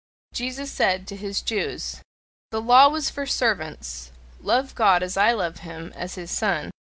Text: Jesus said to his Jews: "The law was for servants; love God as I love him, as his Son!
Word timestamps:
Jesus 0.33 0.71
said 0.71 1.05
to 1.09 1.15
his 1.15 1.43
Jews: 1.43 2.01
"The 2.49 2.59
law 2.59 2.87
was 2.89 3.11
for 3.11 3.27
servants; 3.27 4.09
love 4.39 4.73
God 4.73 5.03
as 5.03 5.15
I 5.15 5.31
love 5.33 5.57
him, 5.59 5.93
as 5.95 6.15
his 6.15 6.31
Son! 6.31 6.71